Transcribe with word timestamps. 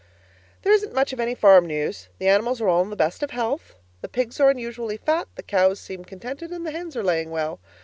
There 0.63 0.73
isn't 0.73 0.95
much 0.95 1.13
of 1.13 1.19
any 1.19 1.35
farm 1.35 1.67
news. 1.67 2.09
The 2.17 2.27
animals 2.27 2.59
are 2.59 2.67
all 2.67 2.81
in 2.81 2.89
the 2.89 2.95
best 2.95 3.21
of 3.21 3.29
health. 3.29 3.75
The 4.01 4.09
pigs 4.09 4.39
are 4.39 4.49
unusually 4.49 4.97
fat, 4.97 5.27
the 5.35 5.43
cows 5.43 5.79
seem 5.79 6.03
contented 6.05 6.49
and 6.49 6.65
the 6.65 6.71
hens 6.71 6.95
are 6.95 7.03
laying 7.03 7.29
well. 7.29 7.59